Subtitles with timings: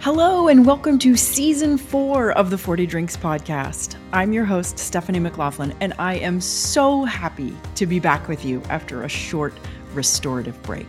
[0.00, 3.96] Hello, and welcome to season four of the 40 Drinks podcast.
[4.12, 8.62] I'm your host, Stephanie McLaughlin, and I am so happy to be back with you
[8.70, 9.52] after a short
[9.94, 10.86] restorative break.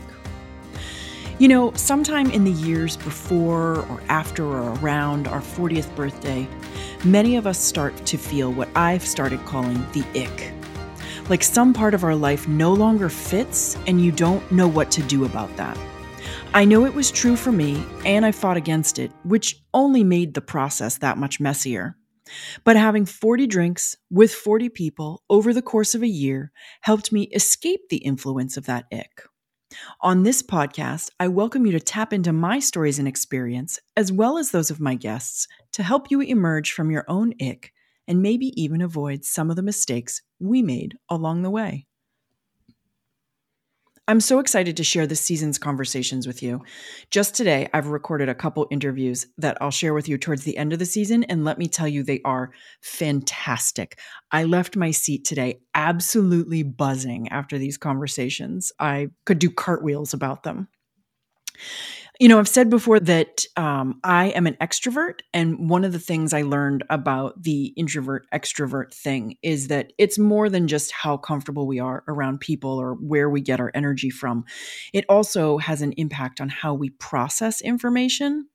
[1.39, 6.47] You know, sometime in the years before or after or around our 40th birthday,
[7.03, 10.53] many of us start to feel what I've started calling the ick.
[11.29, 15.01] Like some part of our life no longer fits, and you don't know what to
[15.01, 15.79] do about that.
[16.51, 20.33] I know it was true for me, and I fought against it, which only made
[20.33, 21.95] the process that much messier.
[22.63, 26.51] But having 40 drinks with 40 people over the course of a year
[26.81, 29.21] helped me escape the influence of that ick.
[30.01, 34.39] On this podcast, I welcome you to tap into my stories and experience, as well
[34.39, 37.71] as those of my guests, to help you emerge from your own ick
[38.07, 41.85] and maybe even avoid some of the mistakes we made along the way.
[44.09, 46.63] I'm so excited to share this season's conversations with you.
[47.11, 50.73] Just today, I've recorded a couple interviews that I'll share with you towards the end
[50.73, 52.49] of the season, and let me tell you, they are
[52.81, 53.99] fantastic.
[54.31, 58.71] I left my seat today absolutely buzzing after these conversations.
[58.79, 60.69] I could do cartwheels about them.
[62.19, 65.21] You know, I've said before that um, I am an extrovert.
[65.33, 70.19] And one of the things I learned about the introvert extrovert thing is that it's
[70.19, 74.09] more than just how comfortable we are around people or where we get our energy
[74.09, 74.43] from.
[74.91, 78.49] It also has an impact on how we process information.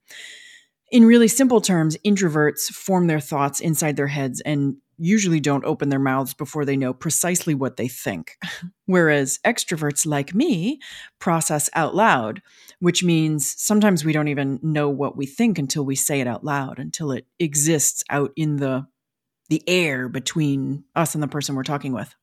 [0.91, 5.89] In really simple terms, introverts form their thoughts inside their heads and usually don't open
[5.89, 8.37] their mouths before they know precisely what they think.
[8.87, 10.81] Whereas extroverts like me
[11.19, 12.43] process out loud,
[12.81, 16.45] which means sometimes we don't even know what we think until we say it out
[16.45, 18.87] loud, until it exists out in the
[19.51, 22.15] the air between us and the person we're talking with.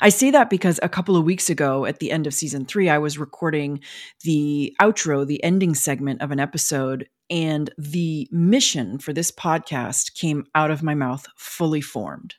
[0.00, 2.88] I say that because a couple of weeks ago at the end of season three,
[2.88, 3.80] I was recording
[4.24, 10.44] the outro, the ending segment of an episode, and the mission for this podcast came
[10.54, 12.34] out of my mouth fully formed.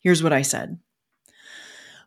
[0.00, 0.78] Here's what I said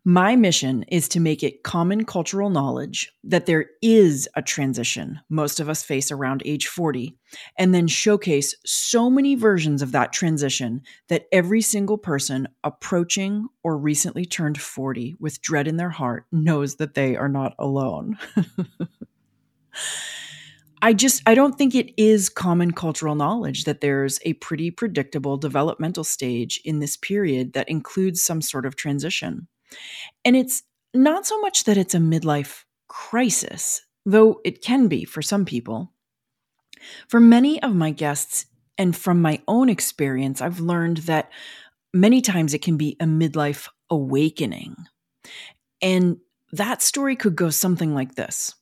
[0.06, 5.60] my mission is to make it common cultural knowledge that there is a transition most
[5.60, 7.16] of us face around age 40,
[7.58, 13.78] and then showcase so many versions of that transition that every single person approaching or
[13.78, 18.18] recently turned 40 with dread in their heart knows that they are not alone.
[20.82, 25.36] I just I don't think it is common cultural knowledge that there's a pretty predictable
[25.36, 29.48] developmental stage in this period that includes some sort of transition.
[30.26, 30.64] And it's
[30.94, 35.94] not so much that it's a midlife crisis, though it can be for some people.
[37.08, 38.46] For many of my guests,
[38.80, 41.30] and from my own experience, I've learned that
[41.94, 44.78] many times it can be a midlife awakening.
[45.82, 46.18] And
[46.54, 48.56] that story could go something like this.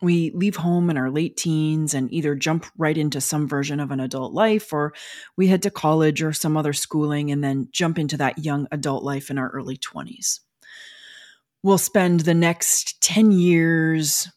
[0.00, 3.90] We leave home in our late teens and either jump right into some version of
[3.90, 4.94] an adult life, or
[5.36, 9.02] we head to college or some other schooling and then jump into that young adult
[9.02, 10.40] life in our early 20s.
[11.62, 14.28] We'll spend the next 10 years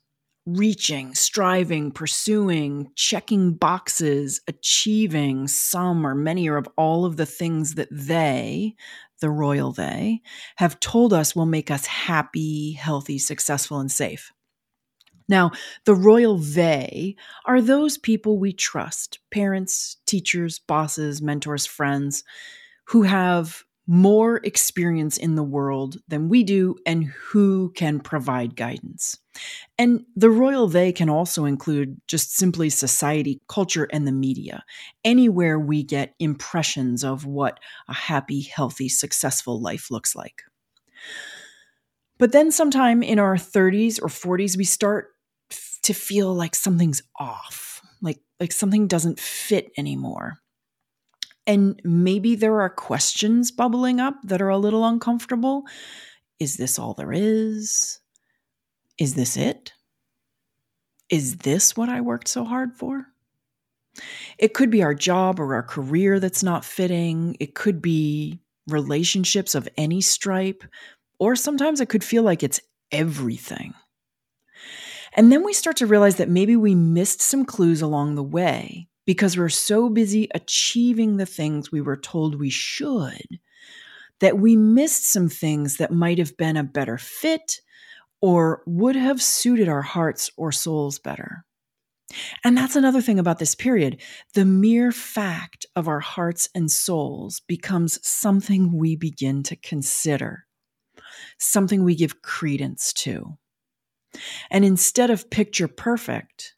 [0.47, 7.75] reaching, striving, pursuing, checking boxes, achieving some or many or of all of the things
[7.75, 8.75] that they,
[9.19, 10.21] the royal they,
[10.55, 14.31] have told us will make us happy, healthy, successful, and safe.
[15.31, 15.51] Now,
[15.85, 17.15] the royal they
[17.45, 22.25] are those people we trust parents, teachers, bosses, mentors, friends
[22.87, 29.17] who have more experience in the world than we do and who can provide guidance.
[29.77, 34.65] And the royal they can also include just simply society, culture, and the media,
[35.05, 40.43] anywhere we get impressions of what a happy, healthy, successful life looks like.
[42.19, 45.07] But then, sometime in our 30s or 40s, we start
[45.83, 50.37] to feel like something's off, like, like something doesn't fit anymore.
[51.47, 55.63] And maybe there are questions bubbling up that are a little uncomfortable.
[56.39, 57.99] Is this all there is?
[58.97, 59.73] Is this it?
[61.09, 63.07] Is this what I worked so hard for?
[64.37, 67.35] It could be our job or our career that's not fitting.
[67.39, 70.63] It could be relationships of any stripe.
[71.19, 72.61] Or sometimes it could feel like it's
[72.91, 73.73] everything.
[75.13, 78.87] And then we start to realize that maybe we missed some clues along the way
[79.05, 83.39] because we're so busy achieving the things we were told we should
[84.21, 87.59] that we missed some things that might have been a better fit
[88.21, 91.43] or would have suited our hearts or souls better.
[92.43, 94.01] And that's another thing about this period.
[94.33, 100.45] The mere fact of our hearts and souls becomes something we begin to consider,
[101.39, 103.37] something we give credence to.
[104.49, 106.55] And instead of picture perfect,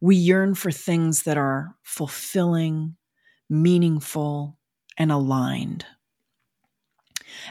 [0.00, 2.96] We yearn for things that are fulfilling,
[3.48, 4.58] meaningful,
[4.98, 5.86] and aligned.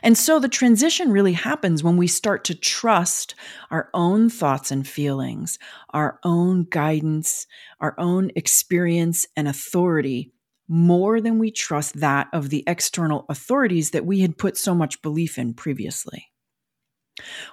[0.02, 3.36] And so the transition really happens when we start to trust
[3.70, 7.48] our own thoughts and feelings, our own guidance,
[7.80, 10.32] our own experience and authority
[10.70, 15.02] more than we trust that of the external authorities that we had put so much
[15.02, 16.33] belief in previously.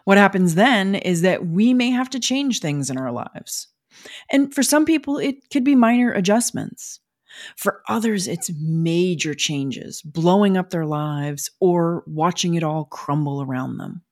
[0.05, 3.69] What happens then is that we may have to change things in our lives.
[4.31, 7.01] And for some people, it could be minor adjustments.
[7.57, 13.77] For others, it's major changes, blowing up their lives or watching it all crumble around
[13.77, 14.03] them.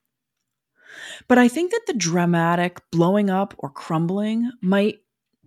[1.26, 4.98] But I think that the dramatic blowing up or crumbling might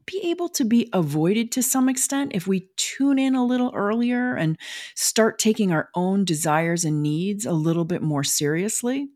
[0.05, 4.33] be able to be avoided to some extent if we tune in a little earlier
[4.35, 4.57] and
[4.95, 9.09] start taking our own desires and needs a little bit more seriously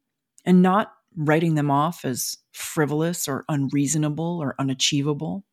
[0.46, 5.44] and not writing them off as frivolous or unreasonable or unachievable.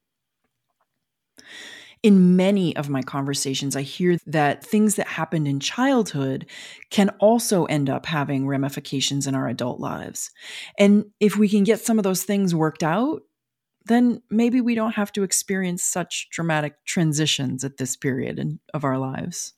[2.03, 6.47] In many of my conversations, I hear that things that happened in childhood
[6.91, 10.33] can also end up having ramifications in our adult lives.
[10.77, 13.23] And if we can get some of those things worked out,
[13.85, 18.85] then maybe we don't have to experience such dramatic transitions at this period in, of
[18.85, 19.55] our lives.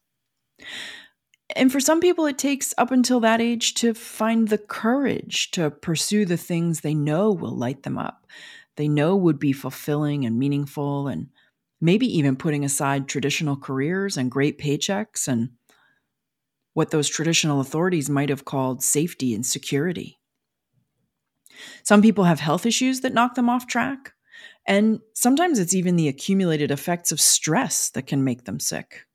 [1.55, 5.71] And for some people, it takes up until that age to find the courage to
[5.71, 8.27] pursue the things they know will light them up,
[8.77, 11.29] they know would be fulfilling and meaningful and
[11.81, 15.51] maybe even putting aside traditional careers and great paychecks and
[16.73, 20.19] what those traditional authorities might have called safety and security.
[21.85, 24.12] Some people have health issues that knock them off track,
[24.67, 29.07] and sometimes it's even the accumulated effects of stress that can make them sick.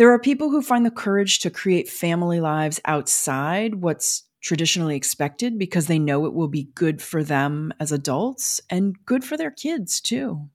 [0.00, 5.58] There are people who find the courage to create family lives outside what's traditionally expected
[5.58, 9.50] because they know it will be good for them as adults and good for their
[9.50, 10.48] kids too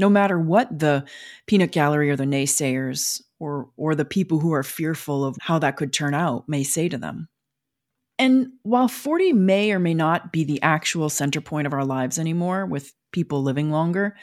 [0.00, 1.04] no matter what the
[1.46, 5.76] peanut gallery or the naysayers or or the people who are fearful of how that
[5.76, 7.28] could turn out may say to them.
[8.18, 12.18] And while 40 may or may not be the actual center point of our lives
[12.18, 14.16] anymore with people living longer,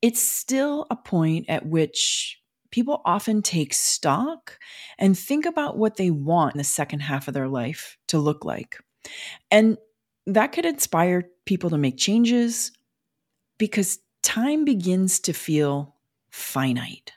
[0.00, 2.40] it's still a point at which
[2.76, 4.58] people often take stock
[4.98, 8.44] and think about what they want in the second half of their life to look
[8.44, 8.76] like.
[9.50, 9.78] And
[10.26, 12.72] that could inspire people to make changes
[13.56, 15.94] because time begins to feel
[16.28, 17.12] finite.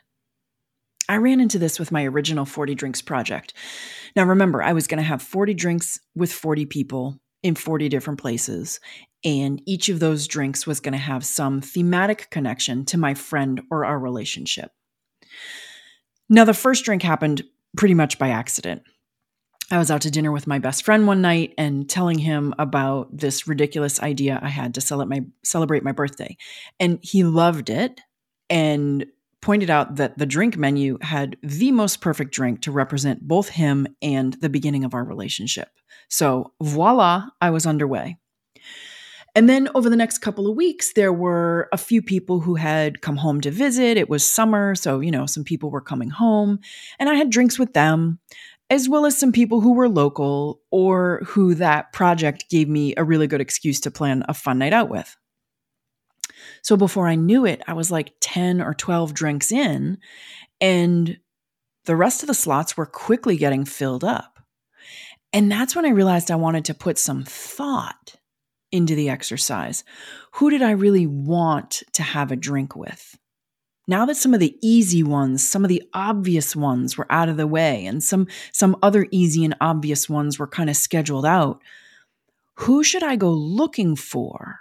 [1.10, 3.52] I ran into this with my original 40 drinks project.
[4.16, 8.18] Now, remember, I was going to have 40 drinks with 40 people in 40 different
[8.18, 8.80] places,
[9.26, 13.60] and each of those drinks was going to have some thematic connection to my friend
[13.70, 14.70] or our relationship.
[16.28, 17.42] Now, the first drink happened
[17.76, 18.82] pretty much by accident.
[19.72, 23.16] I was out to dinner with my best friend one night and telling him about
[23.16, 26.36] this ridiculous idea I had to celebrate my, celebrate my birthday.
[26.80, 28.00] And he loved it
[28.48, 29.06] and
[29.40, 33.86] pointed out that the drink menu had the most perfect drink to represent both him
[34.02, 35.68] and the beginning of our relationship.
[36.08, 38.18] So, voila, I was underway.
[39.34, 43.00] And then over the next couple of weeks, there were a few people who had
[43.00, 43.96] come home to visit.
[43.96, 46.58] It was summer, so, you know, some people were coming home,
[46.98, 48.18] and I had drinks with them
[48.70, 53.04] as well as some people who were local or who that project gave me a
[53.04, 55.16] really good excuse to plan a fun night out with.
[56.62, 59.98] So before I knew it, I was like 10 or 12 drinks in,
[60.60, 61.18] and
[61.84, 64.38] the rest of the slots were quickly getting filled up.
[65.32, 68.16] And that's when I realized I wanted to put some thought
[68.72, 69.84] into the exercise.
[70.32, 73.18] Who did I really want to have a drink with?
[73.90, 77.36] now that some of the easy ones, some of the obvious ones were out of
[77.36, 81.60] the way and some some other easy and obvious ones were kind of scheduled out,
[82.54, 84.60] who should I go looking for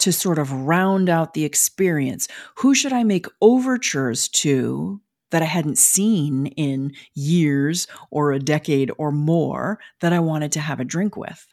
[0.00, 2.26] to sort of round out the experience?
[2.56, 8.90] Who should I make overtures to that I hadn't seen in years or a decade
[8.98, 11.46] or more that I wanted to have a drink with?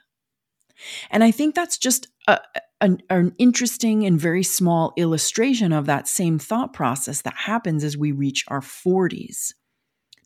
[1.09, 2.39] And I think that's just a,
[2.81, 7.97] an, an, interesting and very small illustration of that same thought process that happens as
[7.97, 9.53] we reach our 40s.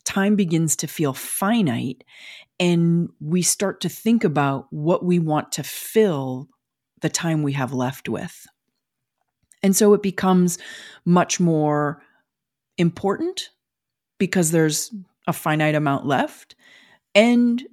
[0.06, 2.04] Time begins to feel finite,
[2.60, 6.50] and we start to think about what we want to fill
[7.02, 8.48] the time we have left with.
[9.62, 10.58] And so it becomes
[11.06, 12.02] much more
[12.78, 13.50] important
[14.18, 14.94] because there's
[15.28, 16.56] a finite amount left,
[17.14, 17.64] and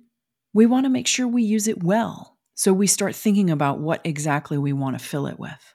[0.53, 2.36] we want to make sure we use it well.
[2.57, 5.75] So we start thinking about what exactly we want to fill it with.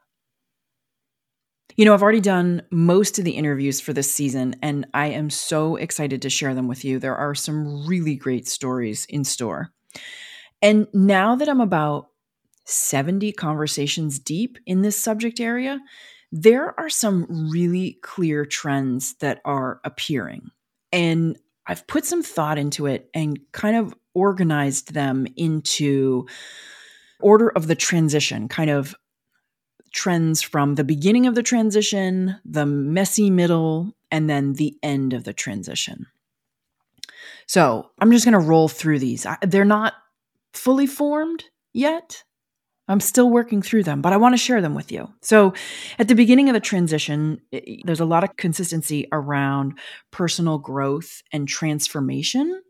[1.78, 5.30] You know, I've already done most of the interviews for this season, and I am
[5.30, 6.98] so excited to share them with you.
[7.00, 9.70] There are some really great stories in store.
[10.62, 12.08] And now that I'm about
[12.66, 15.80] 70 conversations deep in this subject area,
[16.32, 20.50] there are some really clear trends that are appearing.
[20.92, 26.28] And I've put some thought into it and kind of organized them into
[27.22, 28.96] order of the transition, kind of
[29.94, 35.24] trends from the beginning of the transition, the messy middle, and then the end of
[35.24, 36.08] the transition.
[37.48, 39.26] So I'm just going to roll through these.
[39.42, 39.94] They're not
[40.54, 42.24] fully formed yet.
[42.88, 45.08] I'm still working through them, but I want to share them with you.
[45.22, 45.54] So,
[45.98, 47.40] at the beginning of the transition,
[47.86, 49.80] there's a lot of consistency around
[50.12, 52.62] personal growth and transformation.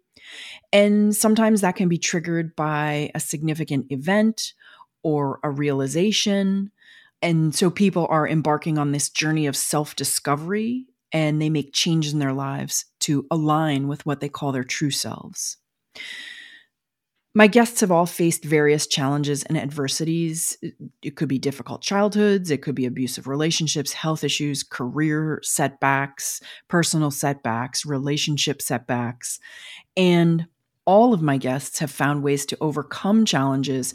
[0.73, 4.53] And sometimes that can be triggered by a significant event
[5.03, 6.71] or a realization.
[7.21, 12.13] And so people are embarking on this journey of self discovery and they make changes
[12.13, 15.57] in their lives to align with what they call their true selves.
[17.33, 20.57] My guests have all faced various challenges and adversities.
[21.01, 27.09] It could be difficult childhoods, it could be abusive relationships, health issues, career setbacks, personal
[27.09, 29.39] setbacks, relationship setbacks.
[29.95, 30.47] And
[30.85, 33.93] all of my guests have found ways to overcome challenges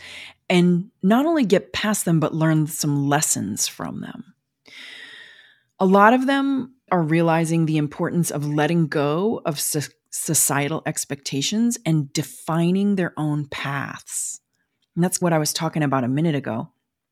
[0.48, 4.34] and not only get past them, but learn some lessons from them.
[5.78, 9.60] A lot of them are realizing the importance of letting go of
[10.10, 14.40] societal expectations and defining their own paths.
[14.94, 16.70] And that's what I was talking about a minute ago.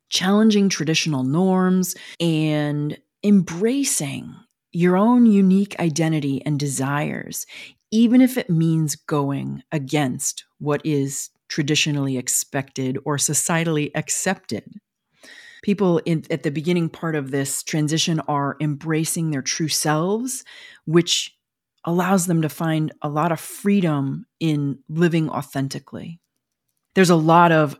[0.08, 4.34] Challenging traditional norms and embracing
[4.72, 7.46] your own unique identity and desires,
[7.94, 14.64] even if it means going against what is traditionally expected or societally accepted.
[15.62, 20.44] People in, at the beginning part of this transition are embracing their true selves,
[20.86, 21.36] which
[21.84, 26.18] allows them to find a lot of freedom in living authentically.
[26.96, 27.78] There's a lot of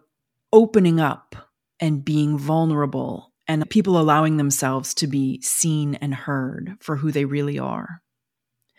[0.52, 1.35] opening up
[1.80, 7.25] and being vulnerable and people allowing themselves to be seen and heard for who they
[7.25, 8.00] really are.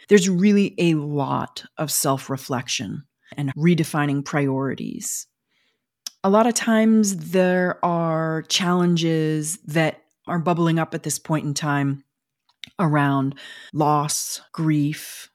[0.07, 3.03] There's really a lot of self reflection
[3.35, 5.27] and redefining priorities.
[6.23, 11.53] A lot of times there are challenges that are bubbling up at this point in
[11.53, 12.03] time
[12.79, 13.35] around
[13.73, 15.29] loss, grief,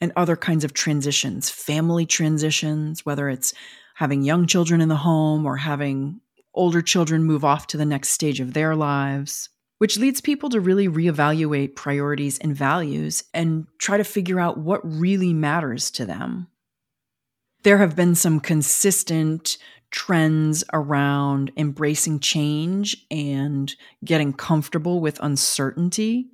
[0.00, 3.54] and other kinds of transitions, family transitions, whether it's
[3.94, 6.20] having young children in the home or having
[6.54, 9.48] older children move off to the next stage of their lives,
[9.78, 14.80] which leads people to really reevaluate priorities and values and try to figure out what
[14.82, 16.48] really matters to them.
[17.62, 19.58] There have been some consistent
[19.90, 26.30] trends around embracing change and getting comfortable with uncertainty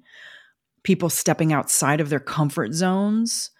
[0.83, 3.51] people stepping outside of their comfort zones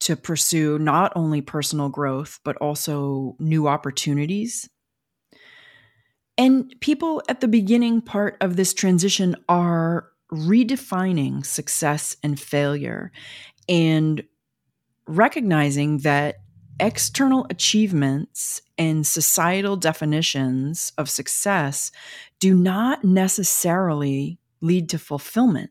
[0.00, 4.68] to pursue not only personal growth, but also new opportunities.
[6.42, 13.12] And people at the beginning part of this transition are redefining success and failure
[13.68, 14.24] and
[15.06, 16.40] recognizing that
[16.80, 21.92] external achievements and societal definitions of success
[22.40, 25.70] do not necessarily lead to fulfillment.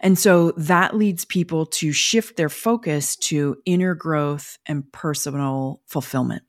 [0.00, 6.42] And so that leads people to shift their focus to inner growth and personal fulfillment.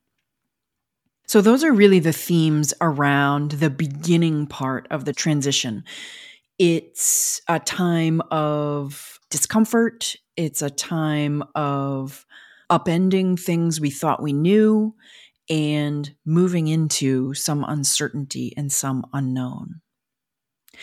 [1.25, 5.83] So, those are really the themes around the beginning part of the transition.
[6.59, 12.25] It's a time of discomfort, it's a time of
[12.69, 14.95] upending things we thought we knew
[15.49, 19.81] and moving into some uncertainty and some unknown.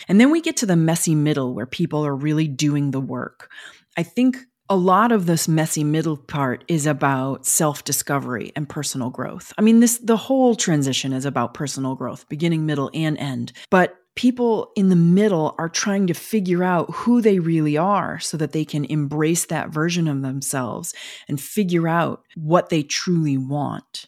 [0.07, 3.49] And then we get to the messy middle where people are really doing the work.
[3.97, 4.37] I think
[4.71, 9.51] a lot of this messy middle part is about self-discovery and personal growth.
[9.57, 13.51] I mean this the whole transition is about personal growth, beginning, middle and end.
[13.69, 18.37] But people in the middle are trying to figure out who they really are so
[18.37, 20.93] that they can embrace that version of themselves
[21.27, 24.07] and figure out what they truly want.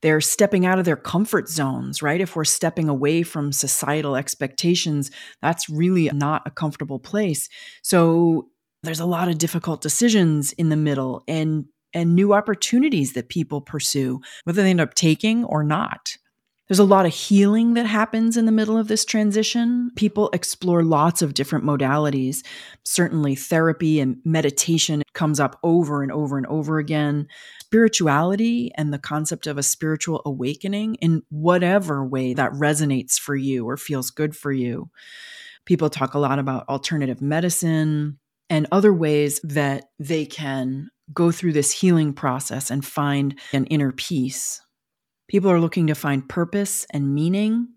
[0.00, 2.20] They're stepping out of their comfort zones, right?
[2.20, 5.10] If we're stepping away from societal expectations,
[5.40, 7.48] that's really not a comfortable place.
[7.82, 8.48] So
[8.82, 13.60] there's a lot of difficult decisions in the middle and and new opportunities that people
[13.60, 16.16] pursue, whether they end up taking or not.
[16.68, 19.90] There's a lot of healing that happens in the middle of this transition.
[19.94, 22.42] People explore lots of different modalities.
[22.82, 27.28] Certainly, therapy and meditation comes up over and over and over again.
[27.60, 33.68] Spirituality and the concept of a spiritual awakening in whatever way that resonates for you
[33.68, 34.88] or feels good for you.
[35.66, 38.18] People talk a lot about alternative medicine
[38.50, 43.92] and other ways that they can go through this healing process and find an inner
[43.92, 44.60] peace
[45.32, 47.68] People are looking to find purpose and meaning.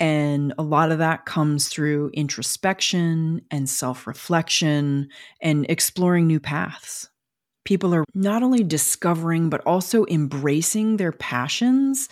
[0.00, 5.08] And a lot of that comes through introspection and self reflection
[5.40, 7.08] and exploring new paths.
[7.64, 12.08] People are not only discovering, but also embracing their passions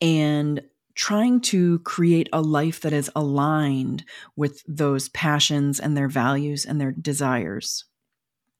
[0.00, 0.60] and
[1.00, 4.04] trying to create a life that is aligned
[4.36, 7.86] with those passions and their values and their desires.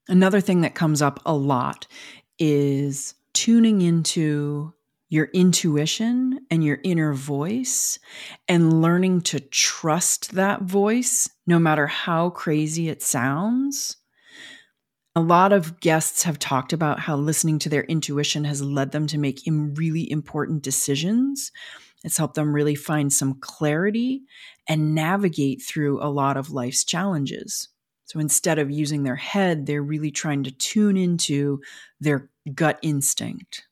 [0.07, 1.85] Another thing that comes up a lot
[2.39, 4.73] is tuning into
[5.09, 7.99] your intuition and your inner voice
[8.47, 13.97] and learning to trust that voice, no matter how crazy it sounds.
[15.15, 19.05] A lot of guests have talked about how listening to their intuition has led them
[19.07, 21.51] to make really important decisions.
[22.03, 24.23] It's helped them really find some clarity
[24.67, 27.69] and navigate through a lot of life's challenges.
[28.05, 31.61] So instead of using their head, they're really trying to tune into
[31.99, 33.65] their gut instinct.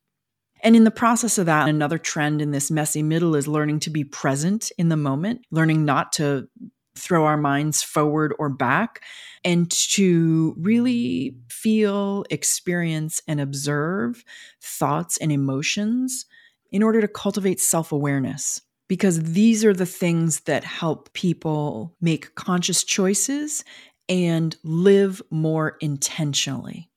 [0.62, 3.90] And in the process of that, another trend in this messy middle is learning to
[3.90, 6.48] be present in the moment, learning not to
[6.96, 9.02] throw our minds forward or back,
[9.46, 14.24] and to really feel, experience, and observe
[14.62, 16.26] thoughts and emotions
[16.72, 18.62] in order to cultivate self awareness.
[18.88, 23.64] Because these are the things that help people make conscious choices
[24.08, 26.90] and live more intentionally.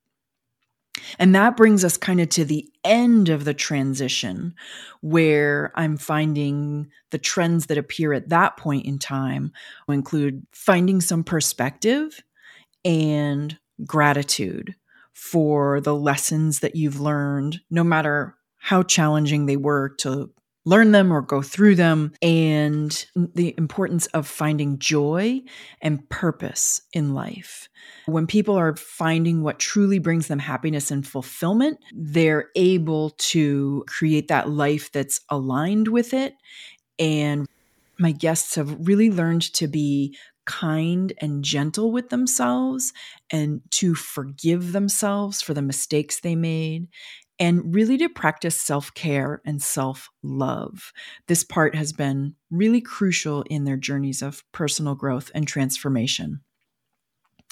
[1.19, 4.55] And that brings us kind of to the end of the transition
[5.00, 9.52] where I'm finding the trends that appear at that point in time
[9.88, 12.23] include finding some perspective
[12.85, 14.75] and gratitude
[15.12, 20.31] for the lessons that you've learned, no matter how challenging they were to
[20.64, 25.40] learn them or go through them, and the importance of finding joy
[25.81, 27.69] and purpose in life.
[28.07, 34.28] When people are finding what truly brings them happiness and fulfillment, they're able to create
[34.28, 36.35] that life that's aligned with it.
[37.00, 37.49] And
[37.99, 42.93] my guests have really learned to be kind and gentle with themselves
[43.30, 46.89] and to forgive themselves for the mistakes they made
[47.43, 50.93] and really to practice self care and self love.
[51.26, 56.41] This part has been really crucial in their journeys of personal growth and transformation.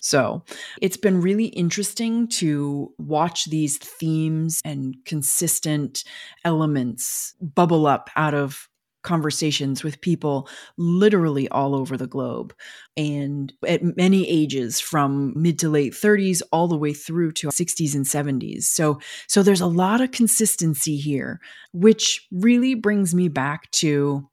[0.01, 0.45] So
[0.81, 6.05] it's been really interesting to watch these themes and consistent
[6.45, 8.70] elements bubble up out of
[9.03, 12.55] conversations with people literally all over the globe
[12.97, 17.95] and at many ages from mid to late 30s all the way through to 60s
[17.95, 21.41] and 70s so so there's a lot of consistency here
[21.73, 24.29] which really brings me back to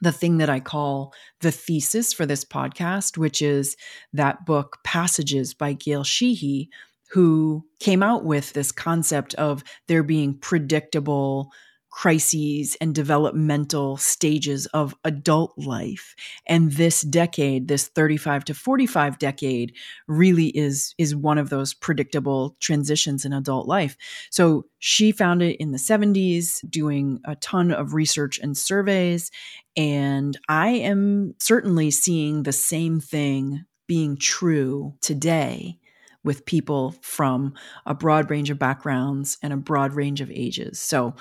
[0.00, 3.76] the thing that I call the thesis for this podcast, which is
[4.12, 6.70] that book Passages by Gail Sheehy,
[7.10, 11.50] who came out with this concept of there being predictable
[11.90, 16.14] crises and developmental stages of adult life.
[16.46, 19.74] And this decade this 35 to 45 decade
[20.06, 23.96] really is is one of those predictable transitions in adult life.
[24.30, 29.30] So she found it in the 70s doing a ton of research and surveys.
[29.76, 35.76] And i am certainly seeing the same thing being true today
[36.22, 37.54] with people from
[37.86, 40.78] a broad range of backgrounds and a broad range of ages.
[40.78, 41.14] So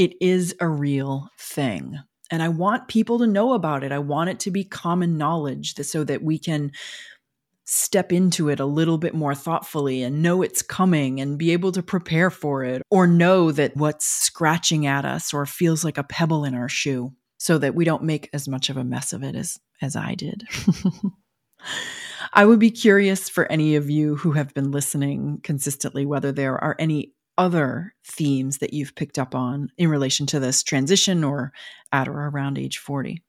[0.00, 1.98] it is a real thing.
[2.30, 3.92] And I want people to know about it.
[3.92, 6.72] I want it to be common knowledge so that we can
[7.66, 11.70] step into it a little bit more thoughtfully and know it's coming and be able
[11.72, 16.02] to prepare for it or know that what's scratching at us or feels like a
[16.02, 19.22] pebble in our shoe so that we don't make as much of a mess of
[19.22, 20.44] it as as I did.
[22.32, 26.56] I would be curious for any of you who have been listening consistently whether there
[26.56, 31.54] are any other themes that you've picked up on in relation to this transition or
[31.90, 33.22] at or around age 40.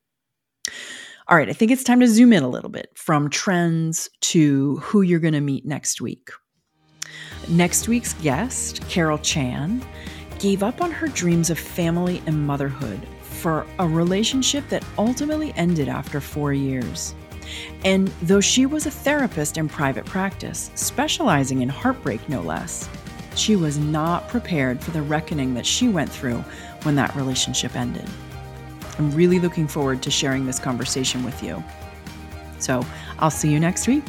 [1.29, 4.75] All right, I think it's time to zoom in a little bit from trends to
[4.77, 6.29] who you're going to meet next week.
[7.47, 9.81] Next week's guest, Carol Chan,
[10.39, 15.87] gave up on her dreams of family and motherhood for a relationship that ultimately ended
[15.87, 17.15] after four years.
[17.85, 22.89] And though she was a therapist in private practice, specializing in heartbreak no less,
[23.35, 26.43] she was not prepared for the reckoning that she went through
[26.83, 28.07] when that relationship ended.
[28.97, 31.63] I'm really looking forward to sharing this conversation with you.
[32.59, 32.85] So
[33.19, 34.05] I'll see you next week.